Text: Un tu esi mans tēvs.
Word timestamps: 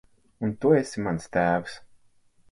Un 0.45 0.53
tu 0.63 0.71
esi 0.77 1.03
mans 1.07 1.29
tēvs. 1.37 1.77